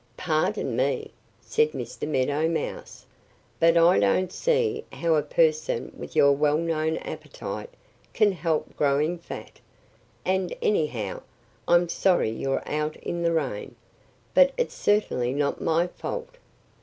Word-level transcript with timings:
"Pardon 0.17 0.75
me," 0.75 1.11
said 1.41 1.73
Mr. 1.73 2.07
Meadow 2.07 2.49
Mouse, 2.49 3.05
"but 3.59 3.77
I 3.77 3.99
don't 3.99 4.33
see 4.33 4.83
how 4.91 5.13
a 5.13 5.21
person 5.21 5.91
with 5.95 6.15
your 6.15 6.31
well 6.31 6.57
known 6.57 6.97
appetite 6.97 7.69
can 8.11 8.31
help 8.31 8.75
growing 8.75 9.19
fat. 9.19 9.59
And 10.25 10.55
anyhow 10.59 11.21
I'm 11.67 11.87
sorry 11.87 12.31
you're 12.31 12.63
out 12.67 12.95
in 12.95 13.21
the 13.21 13.31
rain. 13.31 13.75
But 14.33 14.53
it's 14.57 14.73
certainly 14.73 15.33
not 15.33 15.61
my 15.61 15.85
fault." 15.85 16.35